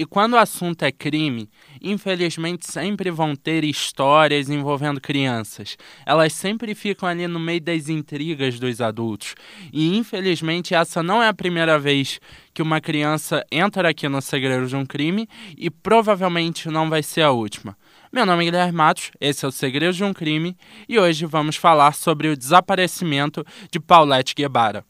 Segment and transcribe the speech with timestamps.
[0.00, 1.46] E quando o assunto é crime,
[1.78, 5.76] infelizmente sempre vão ter histórias envolvendo crianças.
[6.06, 9.34] Elas sempre ficam ali no meio das intrigas dos adultos.
[9.70, 12.18] E infelizmente essa não é a primeira vez
[12.54, 17.20] que uma criança entra aqui no Segredo de um Crime e provavelmente não vai ser
[17.20, 17.76] a última.
[18.10, 20.56] Meu nome é Guilherme Matos, esse é o Segredo de um Crime
[20.88, 24.82] e hoje vamos falar sobre o desaparecimento de Paulette Guevara.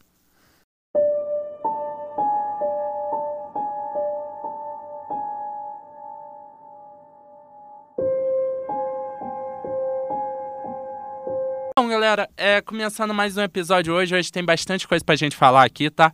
[12.11, 15.89] Galera, é, começando mais um episódio hoje, hoje tem bastante coisa pra gente falar aqui,
[15.89, 16.11] tá?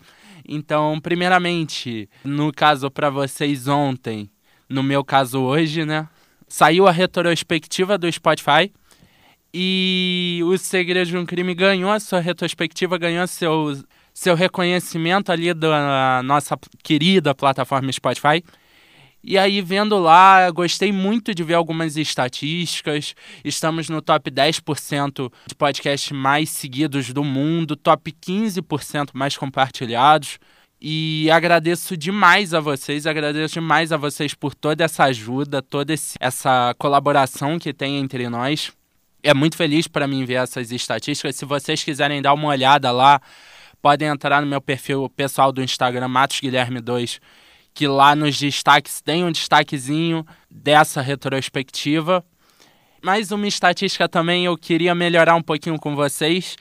[0.47, 4.29] Então, primeiramente, no caso para vocês ontem,
[4.69, 6.07] no meu caso hoje, né?
[6.47, 8.71] Saiu a retrospectiva do Spotify
[9.51, 13.81] e o Segredo de um Crime ganhou a sua retrospectiva, ganhou seu,
[14.13, 18.43] seu reconhecimento ali da nossa querida plataforma Spotify.
[19.29, 23.13] E aí, vendo lá, gostei muito de ver algumas estatísticas.
[23.43, 30.39] Estamos no top 10% de podcasts mais seguidos do mundo, top 15% mais compartilhados.
[30.79, 36.73] E agradeço demais a vocês, agradeço demais a vocês por toda essa ajuda, toda essa
[36.77, 38.71] colaboração que tem entre nós.
[39.21, 41.35] É muito feliz para mim ver essas estatísticas.
[41.35, 43.19] Se vocês quiserem dar uma olhada lá,
[43.81, 47.19] podem entrar no meu perfil pessoal do Instagram, Matos Guilherme 2
[47.77, 52.25] que lá nos destaques tem um destaquezinho dessa retrospectiva.
[53.03, 56.55] Mais uma estatística também eu queria melhorar um pouquinho com vocês,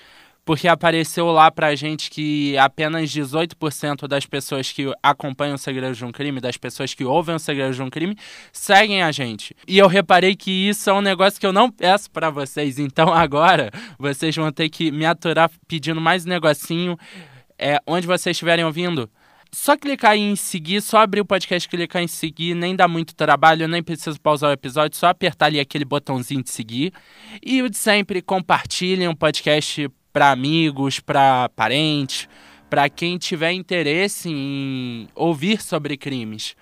[0.44, 6.04] porque apareceu lá pra gente que apenas 18% das pessoas que acompanham o Segredo de
[6.04, 8.14] um Crime, das pessoas que ouvem o Segredo de um Crime,
[8.52, 9.56] seguem a gente.
[9.66, 13.08] E eu reparei que isso é um negócio que eu não peço para vocês, então
[13.14, 16.94] agora vocês vão ter que me aturar pedindo mais negocinho.
[17.58, 19.08] É, onde vocês estiverem ouvindo,
[19.52, 23.66] só clicar em seguir, só abrir o podcast, clicar em seguir, nem dá muito trabalho,
[23.66, 26.92] nem preciso pausar o episódio, só apertar ali aquele botãozinho de seguir.
[27.44, 32.28] E o de sempre, compartilhem o podcast para amigos, para parentes,
[32.68, 36.56] para quem tiver interesse em ouvir sobre crimes.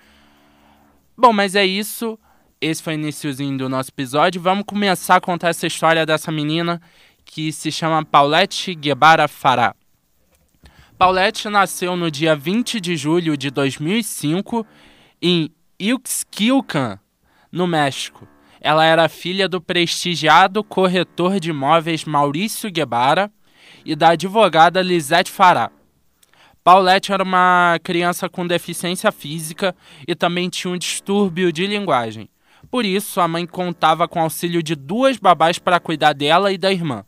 [1.17, 2.19] Bom, mas é isso.
[2.59, 4.41] Esse foi o iníciozinho do nosso episódio.
[4.41, 6.81] Vamos começar a contar essa história dessa menina
[7.23, 9.75] que se chama Paulette Guevara Farah.
[10.97, 14.65] Paulette nasceu no dia 20 de julho de 2005
[15.21, 16.97] em Ixquilcan,
[17.51, 18.25] no México.
[18.61, 23.29] Ela era filha do prestigiado corretor de imóveis Maurício Guevara
[23.83, 25.69] e da advogada Lisette Fará.
[26.63, 29.75] Paulette era uma criança com deficiência física
[30.07, 32.29] e também tinha um distúrbio de linguagem.
[32.71, 36.57] Por isso, a mãe contava com o auxílio de duas babás para cuidar dela e
[36.57, 37.03] da irmã.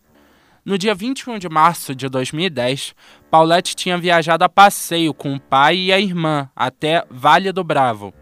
[0.67, 2.93] No dia 21 de março de 2010,
[3.31, 8.13] Paulette tinha viajado a passeio com o pai e a irmã até Vale do Bravo.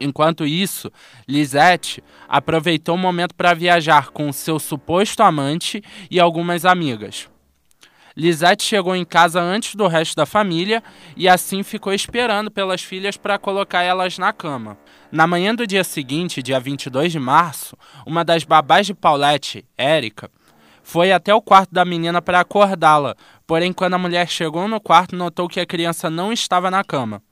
[0.00, 0.90] Enquanto isso,
[1.28, 7.28] Lisette aproveitou o momento para viajar com seu suposto amante e algumas amigas.
[8.16, 10.82] Lisette chegou em casa antes do resto da família
[11.18, 14.78] e assim ficou esperando pelas filhas para colocar elas na cama.
[15.12, 20.30] Na manhã do dia seguinte, dia 22 de março, uma das babás de Paulette, Érica,
[20.88, 23.14] foi até o quarto da menina para acordá-la,
[23.46, 27.22] porém, quando a mulher chegou no quarto, notou que a criança não estava na cama.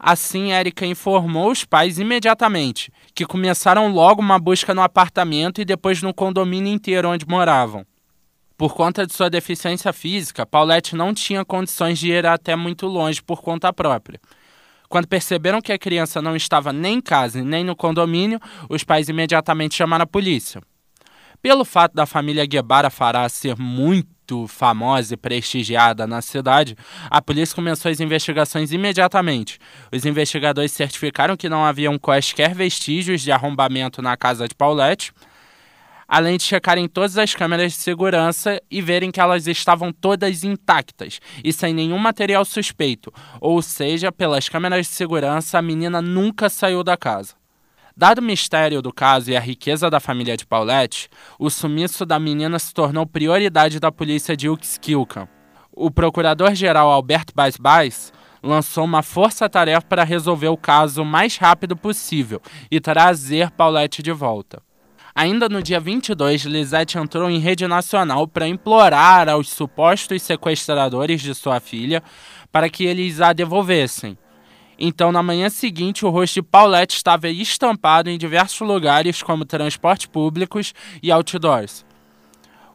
[0.00, 6.02] Assim, Erika informou os pais imediatamente, que começaram logo uma busca no apartamento e depois
[6.02, 7.86] no condomínio inteiro onde moravam.
[8.56, 13.22] Por conta de sua deficiência física, Paulette não tinha condições de ir até muito longe
[13.22, 14.20] por conta própria.
[14.88, 19.08] Quando perceberam que a criança não estava nem em casa nem no condomínio, os pais
[19.08, 20.60] imediatamente chamaram a polícia.
[21.40, 26.76] Pelo fato da família Guevara Fará ser muito famosa e prestigiada na cidade,
[27.08, 29.58] a polícia começou as investigações imediatamente.
[29.92, 35.12] Os investigadores certificaram que não haviam quaisquer vestígios de arrombamento na casa de Paulette,
[36.08, 41.20] além de checarem todas as câmeras de segurança e verem que elas estavam todas intactas
[41.44, 46.82] e sem nenhum material suspeito, ou seja, pelas câmeras de segurança, a menina nunca saiu
[46.82, 47.37] da casa.
[47.98, 52.16] Dado o mistério do caso e a riqueza da família de Paulette, o sumiço da
[52.16, 55.26] menina se tornou prioridade da polícia de Uxquilcan.
[55.72, 61.76] O procurador-geral Alberto Baes Baes lançou uma força-tarefa para resolver o caso o mais rápido
[61.76, 62.40] possível
[62.70, 64.62] e trazer Paulette de volta.
[65.12, 71.34] Ainda no dia 22, Lisette entrou em rede nacional para implorar aos supostos sequestradores de
[71.34, 72.00] sua filha
[72.52, 74.16] para que eles a devolvessem.
[74.78, 80.06] Então, na manhã seguinte, o rosto de Paulette estava estampado em diversos lugares, como transportes
[80.06, 80.72] públicos
[81.02, 81.84] e outdoors.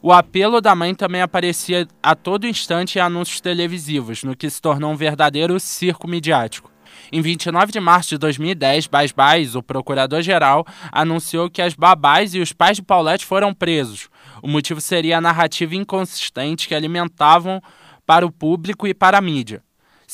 [0.02, 4.60] O apelo da mãe também aparecia a todo instante em anúncios televisivos, no que se
[4.60, 6.70] tornou um verdadeiro circo midiático.
[7.10, 12.40] Em 29 de março de 2010, Bas Bas, o procurador-geral, anunciou que as babás e
[12.40, 14.10] os pais de Paulette foram presos.
[14.42, 17.62] O motivo seria a narrativa inconsistente que alimentavam
[18.04, 19.63] para o público e para a mídia.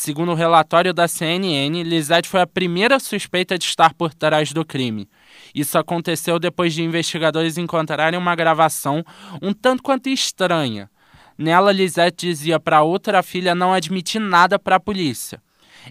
[0.02, 4.64] Segundo o relatório da CNN, Lisette foi a primeira suspeita de estar por trás do
[4.64, 5.06] crime.
[5.54, 9.04] Isso aconteceu depois de investigadores encontrarem uma gravação
[9.42, 10.90] um tanto quanto estranha.
[11.36, 15.38] Nela, Lisette dizia para outra filha não admitir nada para a polícia.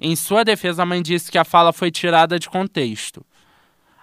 [0.02, 3.24] Em sua defesa, a mãe disse que a fala foi tirada de contexto.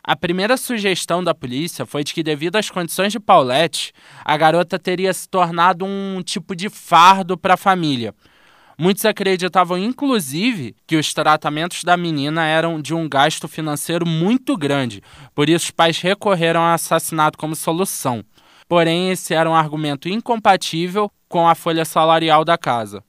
[0.05, 3.93] A primeira sugestão da polícia foi de que, devido às condições de Paulette,
[4.25, 8.15] a garota teria se tornado um tipo de fardo para a família.
[8.79, 15.03] Muitos acreditavam, inclusive, que os tratamentos da menina eram de um gasto financeiro muito grande,
[15.35, 18.23] por isso os pais recorreram ao assassinato como solução.
[18.69, 23.03] Porém, esse era um argumento incompatível com a folha salarial da casa.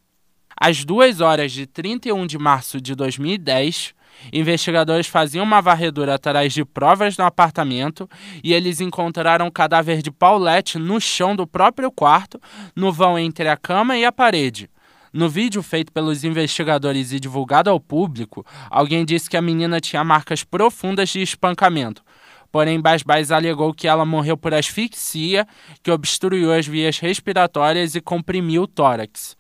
[0.60, 3.94] Às 2 horas de 31 de março de 2010,
[4.32, 8.10] investigadores faziam uma varredura atrás de provas no apartamento
[8.44, 12.40] e eles encontraram o cadáver de Paulette no chão do próprio quarto,
[12.76, 14.70] no vão entre a cama e a parede.
[15.14, 20.04] No vídeo feito pelos investigadores e divulgado ao público, alguém disse que a menina tinha
[20.04, 22.04] marcas profundas de espancamento.
[22.52, 25.48] Porém, Basbás alegou que ela morreu por asfixia,
[25.84, 29.36] que obstruiu as vias respiratórias e comprimiu o tórax.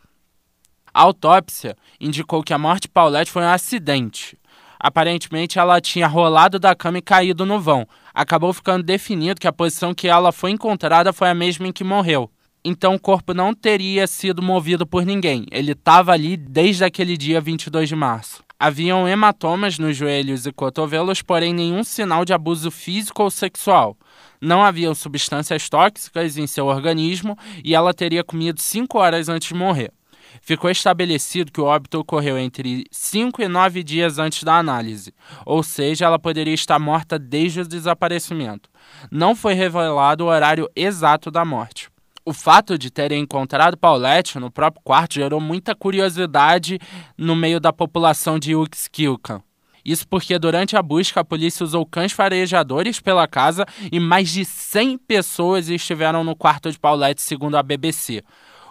[0.93, 4.37] A autópsia indicou que a morte de Paulette foi um acidente.
[4.79, 7.87] Aparentemente, ela tinha rolado da cama e caído no vão.
[8.13, 11.83] Acabou ficando definido que a posição que ela foi encontrada foi a mesma em que
[11.83, 12.29] morreu.
[12.69, 15.45] Então, o corpo não teria sido movido por ninguém.
[15.49, 18.43] Ele estava ali desde aquele dia 22 de março.
[18.59, 23.95] Haviam hematomas nos joelhos e cotovelos, porém nenhum sinal de abuso físico ou sexual.
[24.41, 29.53] Não haviam substâncias tóxicas em seu organismo e ela teria comido cinco horas antes de
[29.53, 29.93] morrer
[30.41, 35.13] ficou estabelecido que o óbito ocorreu entre 5 e 9 dias antes da análise,
[35.45, 38.69] ou seja, ela poderia estar morta desde o desaparecimento.
[39.09, 41.89] Não foi revelado o horário exato da morte.
[42.27, 46.77] O fato de terem encontrado Paulette no próprio quarto gerou muita curiosidade
[47.17, 49.41] no meio da população de Uxkilkan.
[49.85, 54.43] Isso porque durante a busca a polícia usou cães farejadores pela casa e mais de
[54.43, 58.21] 100 pessoas estiveram no quarto de Paulette, segundo a BBC.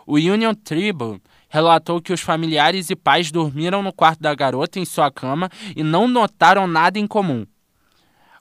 [0.07, 4.85] O Union Tribune relatou que os familiares e pais dormiram no quarto da garota em
[4.85, 7.47] sua cama e não notaram nada em comum.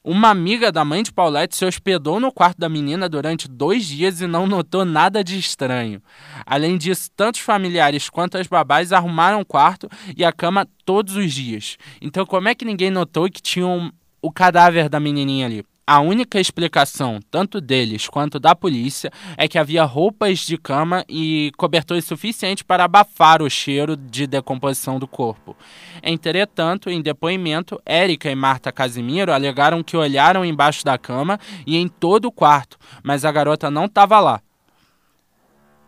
[0.08, 4.22] Uma amiga da mãe de Paulette se hospedou no quarto da menina durante dois dias
[4.22, 6.00] e não notou nada de estranho.
[6.46, 11.16] Além disso, tanto os familiares quanto as babás arrumaram o quarto e a cama todos
[11.16, 11.76] os dias.
[12.00, 13.92] Então, como é que ninguém notou que tinham
[14.22, 15.66] o cadáver da menininha ali?
[15.88, 21.52] A única explicação, tanto deles quanto da polícia, é que havia roupas de cama e
[21.58, 25.56] cobertores suficientes para abafar o cheiro de decomposição do corpo.
[26.02, 31.88] Entretanto, em depoimento, Érica e Marta Casimiro alegaram que olharam embaixo da cama e em
[31.88, 34.42] todo o quarto, mas a garota não estava lá.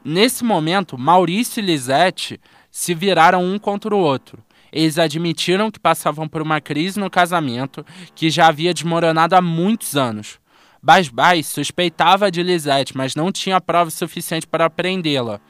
[0.05, 2.39] Nesse momento, Maurício e Lisette
[2.69, 4.43] se viraram um contra o outro.
[4.77, 7.83] Eles admitiram que passavam por uma crise no casamento
[8.13, 10.37] que já havia desmoronado há muitos anos.
[10.83, 15.41] Basbás suspeitava de Lisette, mas não tinha prova suficiente para prendê-la.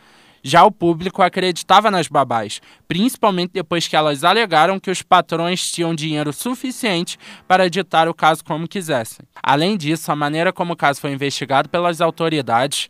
[0.42, 5.94] Já o público acreditava nas babás, principalmente depois que elas alegaram que os patrões tinham
[5.94, 9.26] dinheiro suficiente para ditar o caso como quisessem.
[9.44, 12.88] Além disso, a maneira como o caso foi investigado pelas autoridades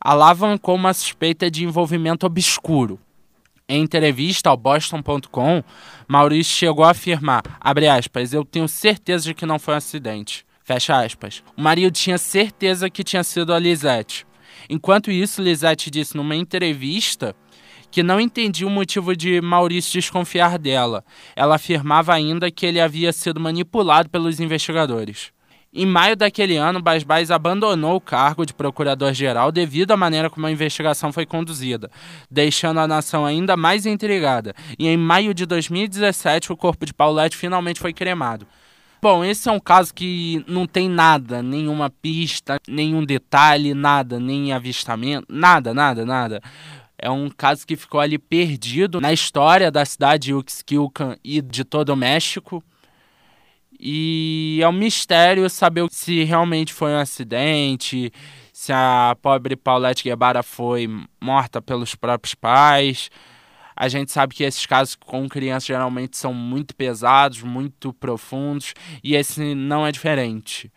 [0.00, 3.00] alavancou uma suspeita de envolvimento obscuro.
[3.72, 5.64] Em entrevista ao Boston.com,
[6.06, 10.44] Maurício chegou a afirmar, aspas, eu tenho certeza de que não foi um acidente.
[10.62, 11.42] Fecha aspas.
[11.56, 14.26] O marido tinha certeza que tinha sido a Lisette.
[14.68, 17.34] Enquanto isso, Lisette disse numa entrevista
[17.90, 21.02] que não entendia o motivo de Maurício desconfiar dela.
[21.34, 25.32] Ela afirmava ainda que ele havia sido manipulado pelos investigadores.
[25.74, 30.50] Em maio daquele ano, Basbás abandonou o cargo de procurador-geral devido à maneira como a
[30.50, 31.90] investigação foi conduzida,
[32.30, 34.54] deixando a nação ainda mais intrigada.
[34.78, 38.46] E em maio de 2017, o corpo de Paulette finalmente foi cremado.
[39.00, 44.52] Bom, esse é um caso que não tem nada, nenhuma pista, nenhum detalhe, nada, nem
[44.52, 46.42] avistamento, nada, nada, nada.
[46.98, 51.64] É um caso que ficou ali perdido na história da cidade de Uxquilcan e de
[51.64, 52.62] todo o México.
[53.84, 58.12] E é um mistério saber se realmente foi um acidente,
[58.52, 60.88] se a pobre Paulette Guevara foi
[61.20, 63.10] morta pelos próprios pais.
[63.74, 68.72] A gente sabe que esses casos com crianças geralmente são muito pesados, muito profundos,
[69.02, 70.70] e esse não é diferente.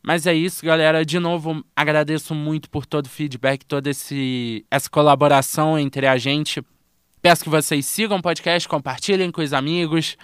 [0.00, 1.04] Mas é isso, galera.
[1.04, 6.62] De novo, agradeço muito por todo o feedback, toda esse, essa colaboração entre a gente.
[7.20, 10.16] Peço que vocês sigam o podcast, compartilhem com os amigos.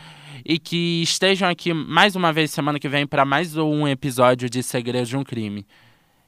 [0.44, 4.62] E que estejam aqui mais uma vez semana que vem para mais um episódio de
[4.62, 5.66] Segredos de um Crime.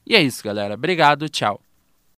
[0.06, 0.74] E é isso, galera.
[0.74, 1.63] Obrigado, tchau.